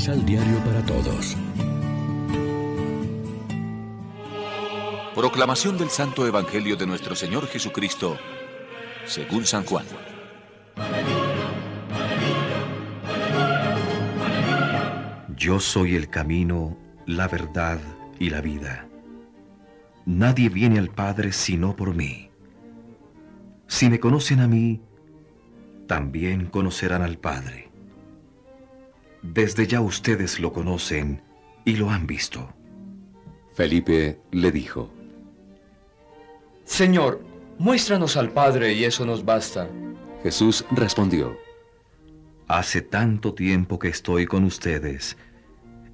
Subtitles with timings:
[0.00, 1.36] Misal Diario para Todos.
[5.14, 8.16] Proclamación del Santo Evangelio de nuestro Señor Jesucristo,
[9.04, 9.84] según San Juan.
[15.36, 17.78] Yo soy el camino, la verdad
[18.18, 18.88] y la vida.
[20.06, 22.30] Nadie viene al Padre sino por mí.
[23.66, 24.80] Si me conocen a mí,
[25.86, 27.69] también conocerán al Padre.
[29.22, 31.22] Desde ya ustedes lo conocen
[31.64, 32.52] y lo han visto.
[33.54, 34.90] Felipe le dijo,
[36.64, 37.22] Señor,
[37.58, 39.68] muéstranos al Padre y eso nos basta.
[40.22, 41.36] Jesús respondió,
[42.48, 45.16] Hace tanto tiempo que estoy con ustedes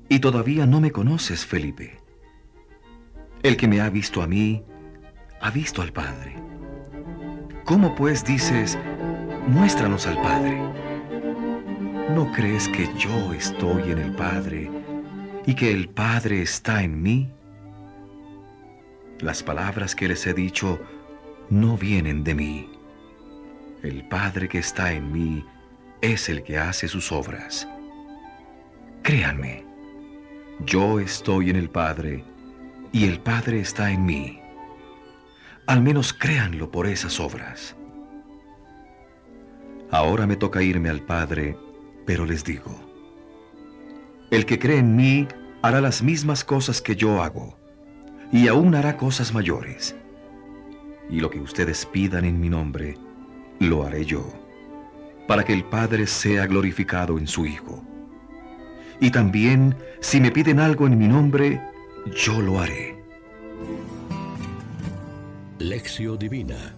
[0.08, 1.98] y todavía no me conoces, Felipe.
[3.42, 4.64] El que me ha visto a mí,
[5.40, 6.36] ha visto al Padre.
[7.64, 8.78] ¿Cómo pues dices,
[9.48, 10.85] muéstranos al Padre?
[12.10, 14.70] ¿No crees que yo estoy en el Padre
[15.44, 17.32] y que el Padre está en mí?
[19.18, 20.78] Las palabras que les he dicho
[21.50, 22.70] no vienen de mí.
[23.82, 25.44] El Padre que está en mí
[26.00, 27.68] es el que hace sus obras.
[29.02, 29.64] Créanme,
[30.64, 32.24] yo estoy en el Padre
[32.92, 34.40] y el Padre está en mí.
[35.66, 37.76] Al menos créanlo por esas obras.
[39.90, 41.56] Ahora me toca irme al Padre,
[42.06, 42.80] pero les digo,
[44.30, 45.28] el que cree en mí
[45.62, 47.58] hará las mismas cosas que yo hago,
[48.32, 49.94] y aún hará cosas mayores.
[51.10, 52.96] Y lo que ustedes pidan en mi nombre,
[53.58, 54.24] lo haré yo,
[55.26, 57.84] para que el Padre sea glorificado en su Hijo.
[59.00, 61.60] Y también, si me piden algo en mi nombre,
[62.14, 62.96] yo lo haré.
[65.58, 66.76] Lección Divina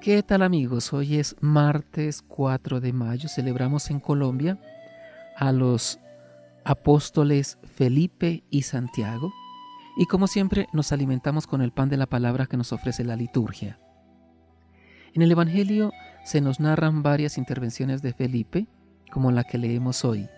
[0.00, 0.92] ¿Qué tal amigos?
[0.92, 3.28] Hoy es martes 4 de mayo.
[3.28, 4.56] Celebramos en Colombia
[5.36, 5.98] a los
[6.64, 9.32] apóstoles Felipe y Santiago.
[9.96, 13.16] Y como siempre nos alimentamos con el pan de la palabra que nos ofrece la
[13.16, 13.80] liturgia.
[15.14, 15.90] En el Evangelio
[16.24, 18.68] se nos narran varias intervenciones de Felipe,
[19.10, 20.28] como la que leemos hoy.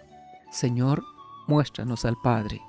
[0.51, 1.05] Señor,
[1.47, 2.63] muéstranos al Padre.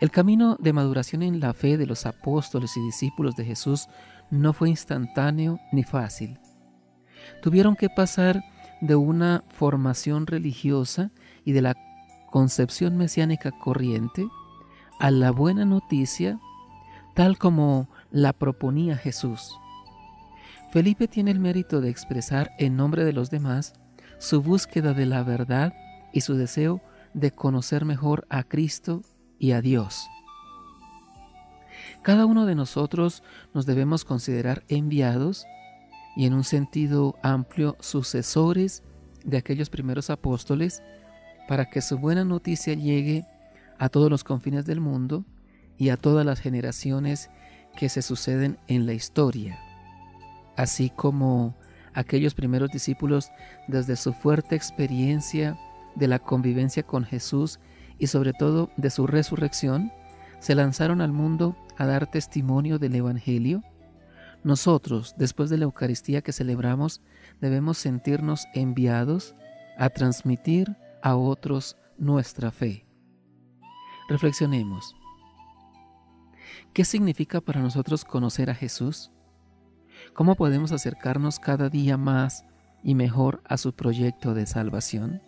[0.00, 3.86] El camino de maduración en la fe de los apóstoles y discípulos de Jesús
[4.30, 6.38] no fue instantáneo ni fácil.
[7.42, 8.42] Tuvieron que pasar
[8.80, 11.10] de una formación religiosa
[11.44, 11.74] y de la
[12.30, 14.26] concepción mesiánica corriente
[14.98, 16.38] a la buena noticia
[17.14, 19.58] tal como la proponía Jesús.
[20.72, 23.74] Felipe tiene el mérito de expresar en nombre de los demás
[24.18, 25.74] su búsqueda de la verdad
[26.12, 26.80] y su deseo
[27.12, 29.02] de conocer mejor a Cristo
[29.38, 30.06] y a Dios.
[32.02, 33.22] Cada uno de nosotros
[33.52, 35.46] nos debemos considerar enviados
[36.16, 38.82] y en un sentido amplio sucesores
[39.24, 40.82] de aquellos primeros apóstoles
[41.46, 43.26] para que su buena noticia llegue
[43.78, 45.24] a todos los confines del mundo
[45.76, 47.30] y a todas las generaciones
[47.76, 49.58] que se suceden en la historia,
[50.56, 51.56] así como
[51.92, 53.30] aquellos primeros discípulos
[53.68, 55.58] desde su fuerte experiencia
[55.96, 57.60] de la convivencia con Jesús
[57.98, 59.92] y sobre todo de su resurrección,
[60.40, 63.62] se lanzaron al mundo a dar testimonio del Evangelio,
[64.42, 67.02] nosotros, después de la Eucaristía que celebramos,
[67.40, 69.34] debemos sentirnos enviados
[69.78, 72.86] a transmitir a otros nuestra fe.
[74.08, 74.96] Reflexionemos.
[76.72, 79.10] ¿Qué significa para nosotros conocer a Jesús?
[80.14, 82.44] ¿Cómo podemos acercarnos cada día más
[82.82, 85.20] y mejor a su proyecto de salvación?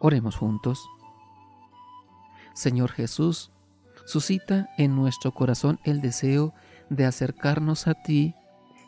[0.00, 0.88] Oremos juntos.
[2.54, 3.52] Señor Jesús,
[4.08, 6.54] suscita en nuestro corazón el deseo
[6.88, 8.34] de acercarnos a ti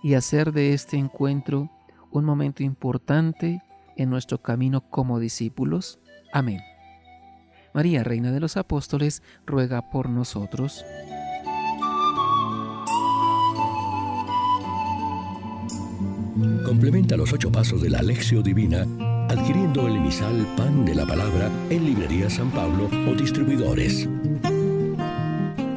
[0.03, 1.71] y hacer de este encuentro
[2.11, 3.63] un momento importante
[3.97, 5.99] en nuestro camino como discípulos.
[6.33, 6.63] Amén.
[7.75, 10.87] María, Reina de los Apóstoles, ruega por nosotros.
[16.65, 18.87] Complementa los ocho pasos de la Alexio Divina
[19.29, 24.09] adquiriendo el emisal Pan de la Palabra en Librería San Pablo o distribuidores.